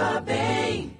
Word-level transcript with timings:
Viva 0.00 0.20
bem 0.22 0.96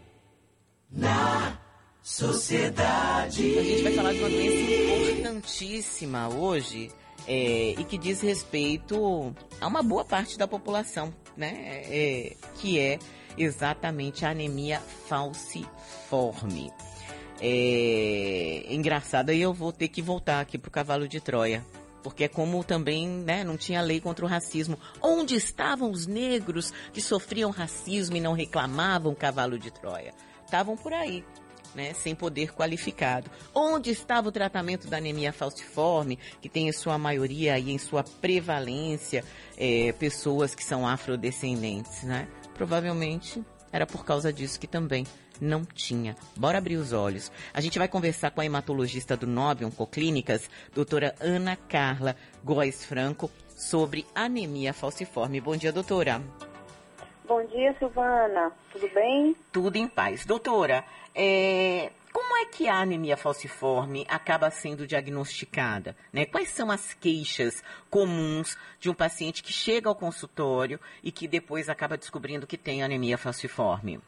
na 0.90 1.58
sociedade. 2.02 3.58
A 3.58 3.62
gente 3.62 3.82
vai 3.82 3.94
falar 3.94 4.12
de 4.12 4.18
uma 4.18 4.28
doença 4.28 4.72
importantíssima 4.74 6.28
hoje 6.28 6.90
é, 7.26 7.70
e 7.78 7.84
que 7.84 7.96
diz 7.96 8.20
respeito 8.20 9.34
a 9.58 9.66
uma 9.66 9.82
boa 9.82 10.04
parte 10.04 10.36
da 10.36 10.46
população, 10.46 11.14
né? 11.34 11.82
É, 11.86 12.36
que 12.56 12.78
é 12.78 12.98
exatamente 13.38 14.26
a 14.26 14.32
anemia 14.32 14.82
falciforme. 15.08 16.70
É 17.40 18.66
engraçado, 18.68 19.30
aí 19.30 19.40
eu 19.40 19.54
vou 19.54 19.72
ter 19.72 19.88
que 19.88 20.02
voltar 20.02 20.42
aqui 20.42 20.58
pro 20.58 20.70
cavalo 20.70 21.08
de 21.08 21.22
Troia. 21.22 21.64
Porque 22.02 22.24
é 22.24 22.28
como 22.28 22.64
também, 22.64 23.08
né, 23.08 23.44
não 23.44 23.56
tinha 23.56 23.80
lei 23.80 24.00
contra 24.00 24.24
o 24.24 24.28
racismo. 24.28 24.78
Onde 25.02 25.34
estavam 25.34 25.90
os 25.90 26.06
negros 26.06 26.72
que 26.92 27.00
sofriam 27.00 27.50
racismo 27.50 28.16
e 28.16 28.20
não 28.20 28.32
reclamavam 28.32 29.14
cavalo 29.14 29.58
de 29.58 29.70
Troia? 29.70 30.14
Estavam 30.44 30.76
por 30.76 30.92
aí, 30.92 31.24
né, 31.74 31.92
sem 31.94 32.14
poder 32.14 32.52
qualificado. 32.52 33.30
Onde 33.54 33.90
estava 33.90 34.28
o 34.28 34.32
tratamento 34.32 34.88
da 34.88 34.96
anemia 34.96 35.32
falciforme, 35.32 36.18
que 36.40 36.48
tem 36.48 36.68
em 36.68 36.72
sua 36.72 36.98
maioria 36.98 37.58
e 37.58 37.70
em 37.70 37.78
sua 37.78 38.02
prevalência 38.02 39.24
é, 39.56 39.92
pessoas 39.92 40.54
que 40.54 40.64
são 40.64 40.86
afrodescendentes, 40.86 42.02
né? 42.02 42.28
Provavelmente 42.54 43.44
era 43.72 43.86
por 43.86 44.04
causa 44.04 44.32
disso 44.32 44.58
que 44.58 44.66
também 44.66 45.06
não 45.40 45.64
tinha. 45.64 46.16
Bora 46.36 46.58
abrir 46.58 46.76
os 46.76 46.92
olhos. 46.92 47.32
A 47.54 47.60
gente 47.60 47.78
vai 47.78 47.88
conversar 47.88 48.30
com 48.30 48.40
a 48.40 48.46
hematologista 48.46 49.16
do 49.16 49.26
Nobre 49.26 49.64
Oncoclínicas, 49.64 50.50
doutora 50.74 51.14
Ana 51.20 51.56
Carla 51.56 52.16
Góes 52.44 52.84
Franco, 52.84 53.30
sobre 53.56 54.06
anemia 54.14 54.72
falciforme. 54.72 55.40
Bom 55.40 55.56
dia, 55.56 55.72
doutora. 55.72 56.22
Bom 57.26 57.44
dia, 57.46 57.74
Silvana. 57.78 58.52
Tudo 58.72 58.88
bem? 58.92 59.36
Tudo 59.52 59.76
em 59.76 59.86
paz. 59.86 60.24
Doutora, 60.24 60.84
é, 61.14 61.92
como 62.12 62.36
é 62.36 62.46
que 62.46 62.68
a 62.68 62.80
anemia 62.80 63.16
falciforme 63.16 64.04
acaba 64.08 64.50
sendo 64.50 64.84
diagnosticada? 64.84 65.96
Né? 66.12 66.26
Quais 66.26 66.48
são 66.48 66.70
as 66.70 66.92
queixas 66.92 67.62
comuns 67.88 68.58
de 68.80 68.90
um 68.90 68.94
paciente 68.94 69.44
que 69.44 69.52
chega 69.52 69.88
ao 69.88 69.94
consultório 69.94 70.80
e 71.04 71.12
que 71.12 71.28
depois 71.28 71.68
acaba 71.68 71.96
descobrindo 71.96 72.48
que 72.48 72.58
tem 72.58 72.82
anemia 72.82 73.16
falciforme? 73.16 74.00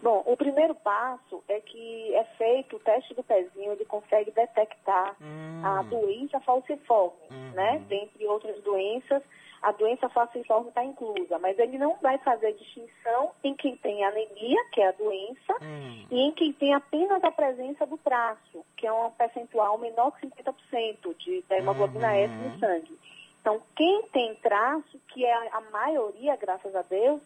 Bom, 0.00 0.22
o 0.26 0.36
primeiro 0.36 0.74
passo 0.76 1.42
é 1.48 1.60
que 1.60 2.14
é 2.14 2.24
feito 2.36 2.76
o 2.76 2.78
teste 2.78 3.14
do 3.14 3.22
pezinho, 3.22 3.72
ele 3.72 3.84
consegue 3.84 4.30
detectar 4.30 5.16
hum. 5.20 5.60
a 5.64 5.82
doença 5.82 6.38
falciforme, 6.40 7.18
uhum. 7.30 7.50
né? 7.52 7.82
Dentre 7.88 8.24
outras 8.26 8.62
doenças, 8.62 9.22
a 9.60 9.72
doença 9.72 10.08
falciforme 10.08 10.68
está 10.68 10.84
inclusa, 10.84 11.38
mas 11.40 11.58
ele 11.58 11.78
não 11.78 11.96
vai 11.96 12.16
fazer 12.18 12.52
distinção 12.52 13.32
em 13.42 13.54
quem 13.54 13.76
tem 13.76 14.04
anemia, 14.04 14.64
que 14.72 14.80
é 14.80 14.88
a 14.88 14.92
doença, 14.92 15.54
hum. 15.60 16.06
e 16.10 16.20
em 16.20 16.32
quem 16.32 16.52
tem 16.52 16.74
apenas 16.74 17.22
a 17.24 17.32
presença 17.32 17.84
do 17.84 17.98
traço, 17.98 18.64
que 18.76 18.86
é 18.86 18.92
um 18.92 19.10
percentual 19.10 19.78
menor 19.78 20.12
que 20.12 20.28
50% 20.28 21.16
de, 21.18 21.44
da 21.48 21.58
hemoglobina 21.58 22.06
uhum. 22.06 22.14
S 22.14 22.34
no 22.34 22.58
sangue. 22.60 22.98
Então, 23.40 23.60
quem 23.74 24.02
tem 24.12 24.34
traço, 24.36 25.00
que 25.08 25.24
é 25.24 25.48
a 25.52 25.60
maioria, 25.72 26.36
graças 26.36 26.74
a 26.76 26.82
Deus, 26.82 27.20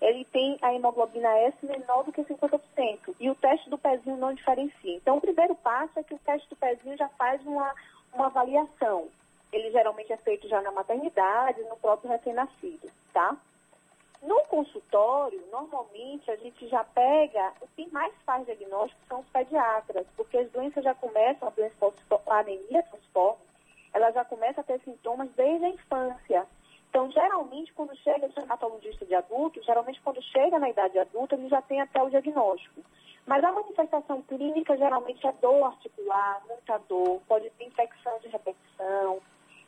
ele 0.00 0.24
tem 0.26 0.58
a 0.62 0.72
hemoglobina 0.72 1.28
S 1.40 1.56
menor 1.62 2.04
do 2.04 2.12
que 2.12 2.22
50%. 2.22 3.14
E 3.18 3.28
o 3.28 3.34
teste 3.34 3.68
do 3.68 3.78
pezinho 3.78 4.16
não 4.16 4.32
diferencia. 4.32 4.96
Então, 4.96 5.16
o 5.16 5.20
primeiro 5.20 5.54
passo 5.56 5.98
é 5.98 6.02
que 6.02 6.14
o 6.14 6.18
teste 6.18 6.48
do 6.48 6.56
pezinho 6.56 6.96
já 6.96 7.08
faz 7.10 7.44
uma, 7.44 7.74
uma 8.12 8.26
avaliação. 8.26 9.08
Ele 9.52 9.70
geralmente 9.70 10.12
é 10.12 10.16
feito 10.18 10.48
já 10.48 10.60
na 10.60 10.70
maternidade, 10.70 11.62
no 11.64 11.76
próprio 11.76 12.10
recém-nascido, 12.10 12.90
tá? 13.12 13.36
No 14.22 14.40
consultório, 14.44 15.42
normalmente 15.50 16.30
a 16.30 16.36
gente 16.36 16.68
já 16.68 16.82
pega, 16.84 17.52
o 17.60 17.68
que 17.68 17.88
mais 17.92 18.12
faz 18.26 18.44
diagnóstico 18.44 19.00
são 19.08 19.20
os 19.20 19.28
pediatras, 19.28 20.06
porque 20.16 20.36
as 20.38 20.50
doenças 20.50 20.82
já 20.82 20.94
começam, 20.94 21.48
a, 21.48 21.50
doença, 21.52 21.74
a 22.26 22.38
anemia 22.38 22.82
falciforme, 22.90 23.38
ela 23.94 24.10
já 24.10 24.24
começa 24.24 24.60
a 24.60 24.64
ter 24.64 24.80
sintomas 24.80 25.30
desde 25.36 25.64
a 25.64 25.68
infância. 25.68 26.46
Então, 26.88 27.10
geralmente, 27.10 27.72
quando 27.74 27.94
chega 27.96 28.26
o 28.26 28.32
dermatologista 28.32 29.04
de 29.04 29.14
adulto, 29.14 29.62
geralmente 29.62 30.00
quando 30.00 30.22
chega 30.22 30.58
na 30.58 30.70
idade 30.70 30.98
adulta, 30.98 31.34
ele 31.34 31.48
já 31.48 31.60
tem 31.62 31.80
até 31.80 32.02
o 32.02 32.08
diagnóstico. 32.08 32.82
Mas 33.26 33.44
a 33.44 33.52
manifestação 33.52 34.22
clínica 34.22 34.76
geralmente 34.76 35.26
é 35.26 35.32
dor 35.32 35.64
articular, 35.64 36.42
muita 36.48 36.78
dor, 36.88 37.20
pode 37.28 37.50
ter 37.50 37.66
infecção 37.66 38.18
de 38.20 38.28
repetição. 38.28 39.20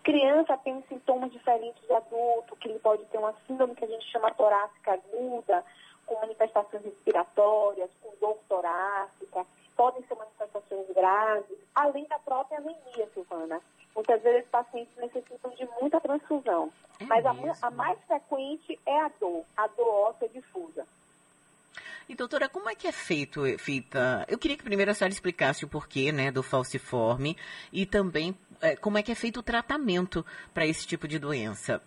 Criança 0.03 0.56
tem 0.56 0.82
sintomas 0.88 1.30
diferentes 1.30 1.82
de 1.86 1.92
adulto, 1.92 2.56
que 2.56 2.69
ele 2.69 2.78
pode 2.78 3.04
ter 3.06 3.19
uma 3.19 3.34
síndrome 3.47 3.75
que 3.75 3.84
a 3.84 3.88
gente 3.88 4.10
chama 4.10 4.32
torácica 4.32 4.94
aguda, 4.94 5.62
com 6.06 6.19
manifestações 6.20 6.82
respiratórias, 6.82 7.91
com 8.03 8.10
dor 8.19 8.38
torácica, 8.48 9.47
podem 9.76 10.03
ser 10.04 10.14
manifestações 10.14 10.86
graves, 10.94 11.59
além 11.75 12.04
da 12.06 12.19
própria 12.19 12.59
anemia, 12.59 13.09
Silvana. 13.14 13.60
Muitas 13.94 14.22
vezes 14.22 14.44
os 14.44 14.50
pacientes 14.50 14.97
necessitam 14.97 15.50
de 15.50 15.69
muita 15.80 16.00
transfusão. 16.00 16.72
É 17.00 17.04
mas 17.04 17.25
a, 17.70 17.75
mais 17.75 17.98
frequente 18.06 18.78
é 18.84 19.00
a 19.00 19.10
dor, 19.20 19.44
a 19.56 19.66
dor 19.69 19.88
óssea 20.10 20.28
difusa. 20.28 20.86
E 22.08 22.14
doutora, 22.14 22.48
como 22.48 22.69
é 22.69 22.75
que 22.75 22.88
é 22.88 22.92
feito, 22.92 23.42
feita? 23.58 24.26
Eu 24.28 24.36
queria 24.36 24.56
que 24.56 24.64
primeiro 24.64 24.91
a 24.91 24.94
senhora 24.94 25.12
explicasse 25.12 25.64
o 25.64 25.69
porquê, 25.69 26.10
né, 26.10 26.32
do 26.32 26.42
falciforme 26.42 27.36
e 27.72 27.86
também 27.86 28.36
é, 28.60 28.75
como 28.75 28.98
é 28.98 29.03
que 29.03 29.12
é 29.12 29.14
feito 29.14 29.38
o 29.38 29.44
tratamento 29.44 30.26
para 30.53 30.66
esse 30.66 30.86
tipo 30.86 31.06
de 31.06 31.20
doença. 31.20 31.80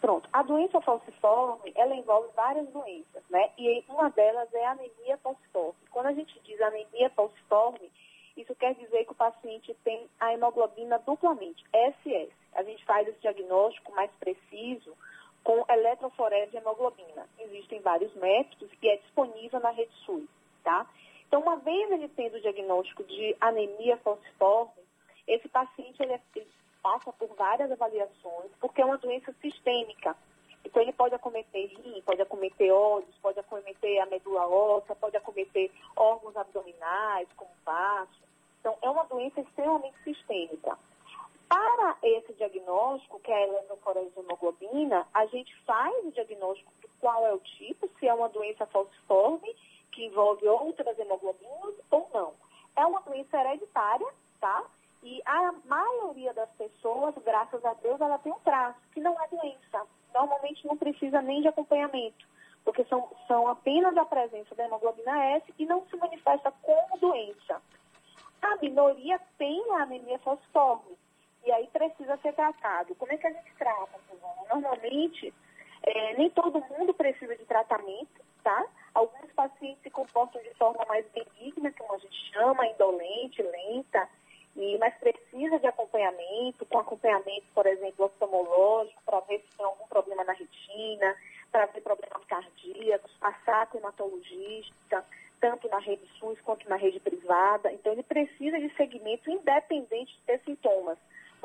Pronto, 0.00 0.28
a 0.32 0.42
doença 0.42 0.80
falciforme, 0.80 1.72
ela 1.74 1.94
envolve 1.94 2.28
várias 2.34 2.68
doenças, 2.68 3.22
né? 3.30 3.50
E 3.56 3.82
uma 3.88 4.10
delas 4.10 4.52
é 4.52 4.66
a 4.66 4.72
anemia 4.72 5.18
falciforme. 5.22 5.74
Quando 5.90 6.06
a 6.06 6.12
gente 6.12 6.38
diz 6.44 6.60
anemia 6.60 7.10
falciforme, 7.10 7.90
isso 8.36 8.54
quer 8.56 8.74
dizer 8.74 9.04
que 9.04 9.12
o 9.12 9.14
paciente 9.14 9.74
tem 9.84 10.06
a 10.18 10.32
hemoglobina 10.32 10.98
duplamente, 10.98 11.64
SS. 11.72 12.32
A 12.54 12.62
gente 12.62 12.84
faz 12.84 13.06
esse 13.06 13.20
diagnóstico 13.20 13.92
mais 13.92 14.10
preciso 14.18 14.96
com 15.42 15.64
eletroforese 15.68 16.50
de 16.50 16.56
hemoglobina. 16.56 17.28
Existem 17.38 17.73
vários 17.84 18.12
métodos 18.16 18.68
e 18.82 18.88
é 18.88 18.96
disponível 18.96 19.60
na 19.60 19.70
rede 19.70 19.92
SUS, 20.04 20.28
tá? 20.64 20.84
Então, 21.28 21.40
uma 21.40 21.56
vez 21.56 21.90
ele 21.90 22.08
tendo 22.08 22.36
o 22.36 22.40
diagnóstico 22.40 23.04
de 23.04 23.36
anemia 23.40 23.96
falciforme, 23.98 24.82
esse 25.26 25.48
paciente 25.48 26.02
ele, 26.02 26.12
é, 26.12 26.20
ele 26.34 26.48
passa 26.82 27.12
por 27.12 27.28
várias 27.36 27.70
avaliações, 27.70 28.50
porque 28.60 28.80
é 28.80 28.84
uma 28.84 28.98
doença 28.98 29.32
sistêmica. 29.40 30.16
Então, 30.64 30.82
ele 30.82 30.92
pode 30.92 31.14
acometer 31.14 31.66
rim, 31.66 32.02
pode 32.02 32.22
acometer 32.22 32.72
olhos, 32.72 33.14
pode 33.20 33.38
acometer 33.38 34.00
a 34.00 34.06
medula 34.06 34.46
óssea, 34.48 34.96
pode 34.96 35.16
acometer 35.16 35.70
órgãos 35.94 36.36
abdominais, 36.36 37.28
como 37.36 37.50
baço. 37.64 38.22
Então, 38.60 38.76
é 38.80 38.88
uma 38.88 39.04
doença 39.04 39.40
extremamente 39.40 39.96
sistêmica. 40.02 40.78
Para 41.54 41.96
esse 42.02 42.32
diagnóstico, 42.32 43.20
que 43.20 43.30
é 43.30 43.44
a 43.44 44.20
hemoglobina, 44.20 45.06
a 45.14 45.24
gente 45.26 45.54
faz 45.62 46.04
o 46.04 46.10
diagnóstico 46.10 46.72
de 46.80 46.88
qual 46.98 47.24
é 47.24 47.32
o 47.32 47.38
tipo, 47.38 47.88
se 47.96 48.08
é 48.08 48.12
uma 48.12 48.28
doença 48.28 48.66
falciforme, 48.66 49.54
que 49.92 50.04
envolve 50.04 50.48
outras 50.48 50.98
hemoglobinas 50.98 51.76
ou 51.92 52.10
não. 52.12 52.32
É 52.74 52.84
uma 52.84 53.00
doença 53.02 53.38
hereditária, 53.38 54.08
tá? 54.40 54.64
E 55.04 55.22
a 55.24 55.52
maioria 55.66 56.34
das 56.34 56.50
pessoas, 56.54 57.14
graças 57.24 57.64
a 57.64 57.72
Deus, 57.74 58.00
ela 58.00 58.18
tem 58.18 58.32
um 58.32 58.40
traço, 58.40 58.80
que 58.92 58.98
não 58.98 59.16
é 59.22 59.28
doença. 59.28 59.86
Normalmente 60.12 60.66
não 60.66 60.76
precisa 60.76 61.22
nem 61.22 61.40
de 61.40 61.46
acompanhamento, 61.46 62.26
porque 62.64 62.82
são, 62.86 63.08
são 63.28 63.46
apenas 63.46 63.96
a 63.96 64.04
presença 64.04 64.56
da 64.56 64.64
hemoglobina 64.64 65.24
S 65.36 65.54
e 65.56 65.64
não 65.66 65.86
se 65.86 65.96
manifesta 65.98 66.52
como 66.62 66.98
doença. 66.98 67.62
A 68.42 68.56
minoria 68.56 69.20
tem 69.38 69.64
a 69.74 69.82
anemia 69.82 70.18
falciforme 70.18 70.93
aí 71.54 71.66
precisa 71.68 72.16
ser 72.18 72.32
tratado. 72.34 72.94
Como 72.96 73.12
é 73.12 73.16
que 73.16 73.26
a 73.26 73.32
gente 73.32 73.54
trata, 73.56 73.98
Silvana? 74.08 74.48
Normalmente, 74.48 75.32
é, 75.82 76.14
nem 76.16 76.30
todo 76.30 76.64
mundo 76.70 76.94
precisa 76.94 77.36
de 77.36 77.44
tratamento, 77.44 78.20
tá? 78.42 78.66
Alguns 78.92 79.32
pacientes 79.32 79.82
se 79.82 79.90
comportam 79.90 80.42
de 80.42 80.54
forma 80.54 80.84
mais 80.86 81.06
benigna, 81.10 81.72
como 81.72 81.94
a 81.94 81.98
gente 81.98 82.32
chama, 82.32 82.66
indolente, 82.66 83.42
lenta, 83.42 84.08
e, 84.56 84.78
mas 84.78 84.94
precisa 84.94 85.58
de 85.58 85.66
acompanhamento, 85.66 86.64
com 86.66 86.78
acompanhamento, 86.78 87.46
por 87.54 87.66
exemplo, 87.66 88.06
oftalmológico, 88.06 89.02
para 89.04 89.20
ver 89.20 89.40
se 89.40 89.56
tem 89.56 89.66
algum 89.66 89.86
problema 89.88 90.22
na 90.24 90.32
retina, 90.32 91.16
para 91.50 91.66
ver 91.66 91.80
problemas 91.82 92.24
cardíacos, 92.26 93.12
passar 93.18 93.66
com 93.68 93.78
hematologista 93.78 95.04
tanto 95.44 95.68
na 95.68 95.78
rede 95.78 96.08
SUS 96.18 96.40
quanto 96.40 96.66
na 96.70 96.76
rede 96.76 96.98
privada. 97.00 97.70
Então, 97.70 97.92
ele 97.92 98.02
precisa 98.02 98.58
de 98.58 98.74
segmento 98.76 99.30
independente 99.30 100.14
de 100.14 100.22
ter 100.22 100.40
sintomas, 100.40 100.96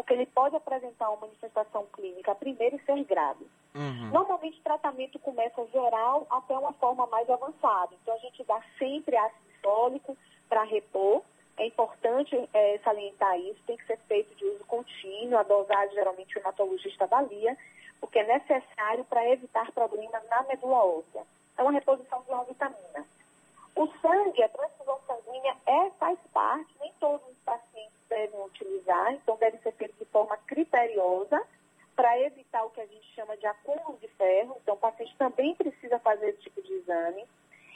porque 0.09 0.13
ele 0.15 0.25
pode 0.25 0.55
apresentar 0.55 1.07
uma 1.11 1.27
manifestação 1.27 1.85
clínica 1.93 2.33
primeiro 2.33 2.77
e 2.77 2.79
ser 2.79 3.03
grave. 3.03 3.45
Uhum. 3.75 4.09
Normalmente, 4.11 4.59
o 4.59 4.63
tratamento 4.63 5.19
começa 5.19 5.63
geral 5.67 6.25
até 6.31 6.57
uma 6.57 6.73
forma 6.73 7.05
mais 7.05 7.29
avançada. 7.29 7.93
Então, 8.01 8.15
a 8.15 8.17
gente 8.17 8.43
dá 8.43 8.59
sempre 8.79 9.15
ácido 9.15 9.51
fólico 9.61 10.17
para 10.49 10.63
repor. 10.63 11.21
É 11.57 11.67
importante 11.67 12.35
é, 12.51 12.79
salientar 12.83 13.39
isso, 13.39 13.61
tem 13.67 13.77
que 13.77 13.85
ser 13.85 13.99
feito 14.07 14.33
de 14.33 14.45
uso 14.45 14.65
contínuo, 14.65 15.37
a 15.37 15.43
dosagem 15.43 15.93
geralmente 15.93 16.35
o 16.35 16.39
hematologista 16.39 17.03
avalia, 17.03 17.55
porque 18.01 18.17
é 18.17 18.25
necessário 18.25 19.05
para 19.05 19.29
evitar 19.29 19.71
problemas 19.73 20.27
na 20.27 20.41
medula 20.43 20.85
óssea 20.85 21.21
é 21.59 21.61
uma 21.61 21.73
reposição 21.73 22.21
de 22.23 22.31
uma 22.31 22.45
vitamina. 22.45 23.05
O 23.75 23.85
sangue, 24.01 24.41
a 24.41 24.49
transfusão 24.49 24.97
sanguínea 25.05 25.55
é, 25.67 25.89
faz 25.99 26.17
parte, 26.33 26.73
nem 26.79 26.91
todos 27.01 27.27
os 27.27 27.37
pacientes 27.45 27.99
devem 28.09 28.41
utilizar, 28.41 29.13
então 29.13 29.37
deve 29.37 29.57
ser 29.59 29.68
para 31.95 32.19
evitar 32.21 32.63
o 32.63 32.69
que 32.69 32.81
a 32.81 32.85
gente 32.85 33.05
chama 33.13 33.35
de 33.37 33.45
acúmulo 33.45 33.97
de 33.99 34.07
ferro. 34.09 34.57
Então, 34.61 34.75
o 34.75 34.77
paciente 34.77 35.15
também 35.17 35.53
precisa 35.55 35.99
fazer 35.99 36.29
esse 36.29 36.41
tipo 36.41 36.61
de 36.61 36.73
exame. 36.73 37.25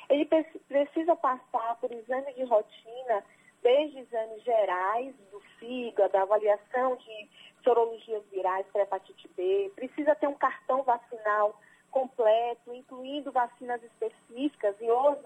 Ele 0.10 0.26
precisa 0.68 1.16
passar 1.16 1.78
por 1.80 1.92
exame 1.92 2.34
de 2.34 2.44
rotina, 2.44 3.24
desde 3.62 4.00
exames 4.00 4.44
gerais 4.44 5.16
do 5.32 5.40
fígado, 5.58 6.18
avaliação 6.18 6.96
de 6.98 7.30
sorologias 7.64 8.24
virais 8.32 8.66
para 8.72 8.84
hepatite 8.84 9.30
B, 9.36 9.72
precisa 9.76 10.14
ter 10.16 10.28
um 10.28 10.36
cartão 10.36 10.84
vacinal 10.84 11.58
completo, 11.90 12.74
incluindo 12.74 13.32
vacinas 13.32 13.82
específicas, 13.84 14.76
e 14.82 14.92
hoje 14.92 15.22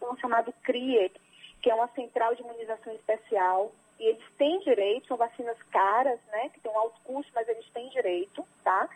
temos 0.00 0.12
um 0.12 0.16
chamado 0.16 0.52
CRIE, 0.62 1.12
que 1.60 1.70
é 1.70 1.74
uma 1.74 1.88
central 1.88 2.34
de 2.34 2.42
imunização 2.42 2.92
especial, 2.94 3.72
e 3.98 4.06
eles 4.06 4.24
têm 4.36 4.60
direito, 4.60 5.08
são 5.08 5.16
vacinas 5.16 5.60
caras, 5.70 6.20
né, 6.28 6.48
que 6.50 6.60
tem 6.60 6.70
um 6.70 6.78
alto 6.78 7.00
custo, 7.02 7.32
mas 7.34 7.48
eles 7.48 7.68
têm 7.70 7.88
direito, 7.88 8.46
tá? 8.62 8.88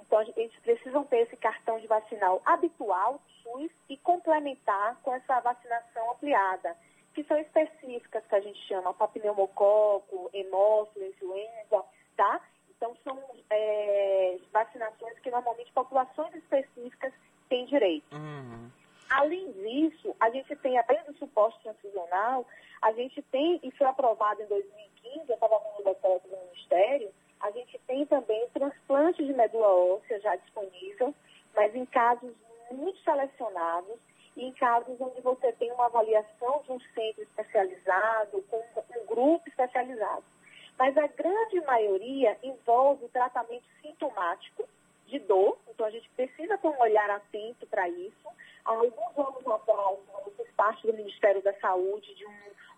Então, 0.00 0.22
eles 0.36 0.54
precisam 0.60 1.04
ter 1.04 1.18
esse 1.18 1.36
cartão 1.36 1.78
de 1.78 1.86
vacinal 1.86 2.40
habitual, 2.44 3.20
SUS, 3.42 3.70
e 3.88 3.96
complementar 3.98 4.96
com 5.02 5.12
essa 5.12 5.40
vacinação 5.40 6.12
ampliada, 6.12 6.76
que 7.12 7.24
são 7.24 7.36
específicas, 7.38 8.24
que 8.26 8.34
a 8.34 8.40
gente 8.40 8.58
chama 8.66 8.94
papileumococo, 8.94 10.30
hemófilo, 10.32 11.06
influenza, 11.06 11.84
tá? 12.16 12.40
Então, 12.70 12.96
são 13.02 13.18
é, 13.50 14.38
vacinações 14.52 15.18
que 15.20 15.30
normalmente 15.30 15.72
populações 15.72 16.34
específicas 16.34 17.12
têm 17.48 17.66
direito. 17.66 18.14
Uhum. 18.14 18.70
Além 19.10 19.50
disso, 19.52 20.14
a 20.20 20.30
gente 20.30 20.54
tem, 20.56 20.78
além 20.78 21.02
do 21.04 21.16
suporte 21.16 21.58
transfusional, 21.62 22.46
gente 23.16 23.22
tem, 23.30 23.60
e 23.62 23.70
foi 23.72 23.86
aprovado 23.86 24.42
em 24.42 24.46
2015, 24.46 25.24
eu 25.28 25.34
estava 25.34 25.58
vendo 25.58 25.80
o 25.80 25.84
decreto 25.84 26.28
do 26.28 26.36
Ministério, 26.36 27.10
a 27.40 27.50
gente 27.50 27.78
tem 27.86 28.04
também 28.06 28.48
transplante 28.50 29.24
de 29.24 29.32
medula 29.32 29.68
óssea 29.68 30.20
já 30.20 30.36
disponível, 30.36 31.14
mas 31.54 31.74
em 31.74 31.86
casos 31.86 32.32
muito 32.70 32.98
selecionados 33.00 33.98
e 34.36 34.44
em 34.44 34.52
casos 34.52 35.00
onde 35.00 35.20
você 35.20 35.52
tem 35.52 35.72
uma 35.72 35.86
avaliação 35.86 36.62
de 36.64 36.72
um 36.72 36.80
centro 36.94 37.22
especializado, 37.22 38.42
com 38.50 38.58
um 38.58 39.06
grupo 39.06 39.48
especializado. 39.48 40.24
Mas 40.78 40.96
a 40.98 41.06
grande 41.06 41.60
maioria 41.62 42.36
envolve 42.42 43.06
o 43.06 43.08
tratamento 43.08 43.64
sintomático 43.80 44.68
de 45.06 45.18
dor, 45.20 45.56
então 45.68 45.86
a 45.86 45.90
gente 45.90 46.08
precisa 46.10 46.58
ter 46.58 46.68
um 46.68 46.80
olhar 46.80 47.08
atento 47.10 47.66
para 47.68 47.88
isso. 47.88 48.28
Há 48.64 48.72
alguns 48.72 49.16
anos 49.16 49.46
atrás, 49.46 49.98
eu 50.26 50.32
fiz 50.36 50.50
parte 50.54 50.86
do 50.86 50.92
Ministério 50.92 51.40
da 51.42 51.54
Saúde 51.60 52.14
de 52.14 52.26
um, 52.26 52.32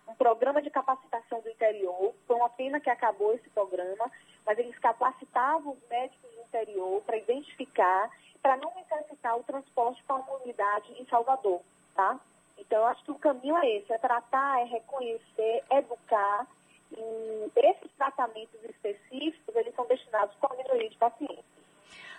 um 0.08 0.14
programa 0.14 0.62
de 0.62 0.70
capacitação 0.70 1.40
do 1.40 1.48
interior. 1.48 2.14
Foi 2.26 2.36
uma 2.36 2.48
pena 2.48 2.80
que 2.80 2.90
acabou 2.90 3.34
esse 3.34 3.48
programa, 3.50 4.10
mas 4.46 4.58
eles 4.58 4.78
capacitavam 4.78 5.72
os 5.72 5.88
médicos 5.88 6.30
do 6.34 6.40
interior 6.42 7.02
para 7.02 7.16
identificar, 7.16 8.10
para 8.42 8.56
não 8.56 8.72
necessitar 8.74 9.36
o 9.36 9.42
transporte 9.44 10.02
para 10.04 10.16
uma 10.16 10.38
unidade 10.42 10.92
em 10.98 11.06
Salvador, 11.06 11.60
tá? 11.94 12.18
Então, 12.56 12.78
eu 12.78 12.86
acho 12.86 13.04
que 13.04 13.10
o 13.10 13.18
caminho 13.18 13.56
é 13.58 13.76
esse, 13.76 13.92
é 13.92 13.98
tratar, 13.98 14.60
é 14.60 14.64
reconhecer, 14.64 15.62
educar 15.70 16.46
e 16.90 17.50
esses 17.56 17.90
tratamentos 17.96 18.58
específicos, 18.64 19.54
eles 19.54 19.74
são 19.74 19.86
destinados 19.86 20.34
para 20.36 20.54
a 20.54 20.56
maioria 20.56 20.88
de 20.88 20.96
pacientes. 20.96 21.44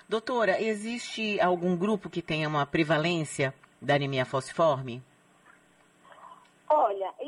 Doutora, 0.08 0.62
existe 0.62 1.40
algum 1.40 1.76
grupo 1.76 2.10
que 2.10 2.22
tenha 2.22 2.48
uma 2.48 2.66
prevalência 2.66 3.54
da 3.82 3.96
anemia 3.96 4.26
falciforme? 4.26 5.04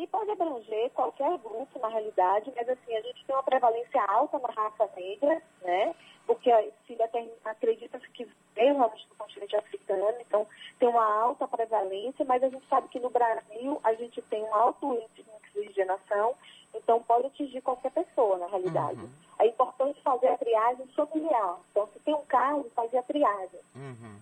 Pode 0.08 0.32
abranger 0.32 0.90
qualquer 0.92 1.38
grupo, 1.40 1.80
na 1.80 1.88
realidade, 1.88 2.52
mas 2.56 2.68
assim, 2.68 2.96
a 2.96 3.02
gente 3.02 3.26
tem 3.26 3.36
uma 3.36 3.44
prevalência 3.44 4.02
alta 4.04 4.40
na 4.40 4.50
raça 4.50 4.90
negra, 4.96 5.42
né? 5.62 5.96
Porque 6.26 6.52
se 6.88 6.98
acredita-se 7.44 8.08
que 8.10 8.28
veio 8.56 8.76
realmente 8.76 9.08
do 9.08 9.16
continente 9.16 9.56
africano, 9.56 10.16
então 10.22 10.48
tem 10.80 10.88
uma 10.88 11.22
alta 11.22 11.48
prevalência, 11.48 12.24
mas 12.26 12.44
a 12.44 12.50
gente 12.50 12.68
sabe 12.68 12.88
que 12.90 13.00
no 13.00 13.10
Brasil 13.10 13.80
a 13.84 13.94
gente 13.96 14.22
tem 14.24 14.44
um 14.44 14.54
alto 14.54 14.94
índice 14.94 15.24
de 15.24 15.60
oxigenação 15.60 16.36
então, 16.74 17.02
pode 17.04 17.28
atingir 17.28 17.62
qualquer 17.62 17.92
pessoa, 17.92 18.38
na 18.38 18.48
realidade. 18.48 19.00
Uhum. 19.00 19.10
É 19.40 19.48
importante 19.48 20.02
fazer 20.02 20.28
a 20.28 20.38
triagem 20.38 20.88
familiar. 20.88 21.58
Então, 21.72 21.88
se 21.94 22.00
tem 22.00 22.14
um 22.14 22.26
caso, 22.26 22.70
fazer 22.76 22.98
a 22.98 23.04
triagem. 23.04 23.60
Uhum. 23.76 24.16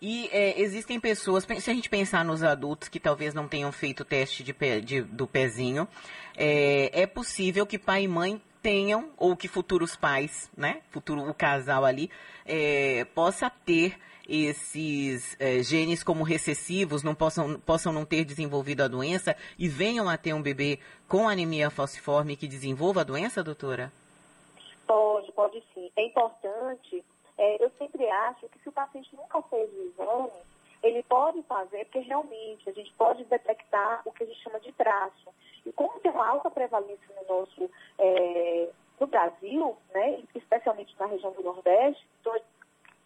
E 0.00 0.28
é, 0.32 0.60
existem 0.60 1.00
pessoas, 1.00 1.44
se 1.44 1.70
a 1.70 1.74
gente 1.74 1.90
pensar 1.90 2.24
nos 2.24 2.42
adultos 2.42 2.88
que 2.88 3.00
talvez 3.00 3.34
não 3.34 3.48
tenham 3.48 3.72
feito 3.72 4.00
o 4.00 4.04
teste 4.04 4.44
de 4.44 4.54
pé, 4.54 4.80
de, 4.80 5.02
do 5.02 5.26
pezinho, 5.26 5.88
é, 6.36 7.02
é 7.02 7.06
possível 7.06 7.66
que 7.66 7.78
pai 7.78 8.04
e 8.04 8.08
mãe 8.08 8.40
tenham, 8.62 9.10
ou 9.16 9.36
que 9.36 9.48
futuros 9.48 9.96
pais, 9.96 10.50
né, 10.56 10.82
futuro 10.90 11.28
o 11.28 11.34
casal 11.34 11.84
ali, 11.84 12.10
é, 12.46 13.04
possa 13.14 13.50
ter 13.50 13.98
esses 14.28 15.36
é, 15.40 15.62
genes 15.62 16.04
como 16.04 16.22
recessivos 16.22 17.02
não 17.02 17.14
possam, 17.14 17.58
possam 17.60 17.92
não 17.92 18.04
ter 18.04 18.24
desenvolvido 18.24 18.82
a 18.82 18.88
doença 18.88 19.34
e 19.58 19.68
venham 19.68 20.08
a 20.08 20.18
ter 20.18 20.34
um 20.34 20.42
bebê 20.42 20.78
com 21.08 21.28
anemia 21.28 21.70
falciforme 21.70 22.36
que 22.36 22.46
desenvolva 22.46 23.00
a 23.00 23.04
doença, 23.04 23.42
doutora? 23.42 23.90
Pode, 24.86 25.32
pode 25.32 25.62
sim. 25.74 25.90
É 25.96 26.06
importante, 26.06 27.02
é, 27.38 27.64
eu 27.64 27.70
sempre 27.78 28.08
acho 28.08 28.48
que 28.48 28.58
se 28.58 28.68
o 28.68 28.72
paciente 28.72 29.14
nunca 29.14 29.40
fez 29.42 29.72
o 29.72 29.82
exame, 29.82 30.42
ele 30.82 31.02
pode 31.04 31.42
fazer, 31.42 31.84
porque 31.86 32.00
realmente 32.00 32.68
a 32.68 32.72
gente 32.72 32.92
pode 32.94 33.24
detectar 33.24 34.02
o 34.04 34.12
que 34.12 34.24
a 34.24 34.26
gente 34.26 34.42
chama 34.42 34.60
de 34.60 34.72
traço. 34.72 35.34
E 35.64 35.72
como 35.72 35.98
tem 36.00 36.12
uma 36.12 36.26
alta 36.26 36.50
prevalência 36.50 37.08
no 37.16 37.36
nosso 37.36 37.70
é, 37.98 38.68
no 39.00 39.06
Brasil, 39.06 39.76
né, 39.94 40.22
especialmente 40.34 40.94
na 40.98 41.06
região 41.06 41.32
do 41.32 41.42
Nordeste, 41.42 42.04
então 42.20 42.34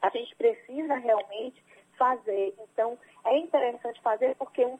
a 0.00 0.08
gente 0.08 0.34
precisa 0.36 0.94
realmente 0.94 1.62
fazer. 1.96 2.54
Então, 2.58 2.98
é 3.24 3.38
interessante 3.38 4.00
fazer 4.00 4.34
porque 4.36 4.64
um, 4.64 4.78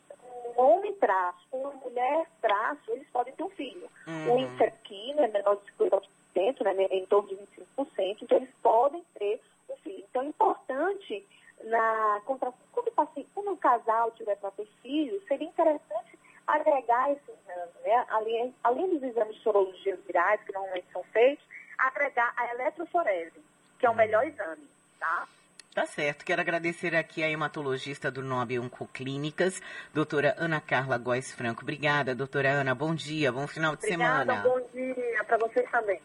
um 0.56 0.60
homem 0.60 0.94
traço, 0.94 1.46
uma 1.52 1.70
mulher 1.72 2.26
traço, 2.40 2.90
eles 2.90 3.08
podem 3.10 3.34
ter 3.34 3.44
um 3.44 3.50
filho. 3.50 3.88
Uhum. 4.06 4.34
O 4.34 4.38
índice 4.40 4.64
aqui 4.64 5.12
é 5.18 5.28
menor 5.28 5.56
de 5.56 5.72
50%, 5.72 6.64
né, 6.64 6.84
em 6.90 7.06
torno 7.06 7.28
de 7.28 7.36
25%, 7.36 8.22
então 8.22 8.38
eles 8.38 8.50
podem 8.62 9.04
ter 9.18 9.40
um 9.68 9.76
filho. 9.76 10.04
Então, 10.10 10.22
é 10.22 10.26
importante, 10.26 11.26
na, 11.64 12.22
quando, 12.24 12.52
quando 12.72 13.50
um 13.50 13.56
casal 13.56 14.10
tiver 14.12 14.36
para 14.36 14.50
ter 14.52 14.66
filho, 14.82 15.22
seria 15.28 15.46
interessante 15.46 16.18
agregar 16.46 17.12
esse 17.12 17.30
exame, 17.30 17.72
né? 17.84 18.04
além, 18.08 18.54
além 18.64 18.88
dos 18.90 19.02
sorologia 19.64 19.98
virais, 20.06 20.40
que 20.44 20.52
normalmente 20.52 20.86
são 20.92 21.02
feitos, 21.04 21.44
agregar 21.78 22.32
a 22.36 22.54
eletroforese, 22.54 23.40
que 23.78 23.86
é 23.86 23.88
o 23.88 23.92
uhum. 23.92 23.98
melhor 23.98 24.26
exame 24.26 24.72
tá? 25.02 25.28
Tá 25.74 25.86
certo. 25.86 26.24
Quero 26.24 26.40
agradecer 26.40 26.94
aqui 26.94 27.22
a 27.22 27.30
hematologista 27.30 28.10
do 28.10 28.22
Nobre 28.22 28.58
Oncoclínicas, 28.58 29.60
doutora 29.92 30.34
Ana 30.38 30.60
Carla 30.60 30.98
Góes 30.98 31.32
Franco. 31.32 31.62
Obrigada, 31.62 32.14
doutora 32.14 32.50
Ana. 32.50 32.74
Bom 32.74 32.94
dia, 32.94 33.32
bom 33.32 33.46
final 33.46 33.74
de 33.74 33.86
Obrigada, 33.86 34.34
semana. 34.34 34.42
Bom 34.42 34.60
dia 34.72 35.24
para 35.24 35.38
vocês 35.38 35.68
também. 35.70 36.00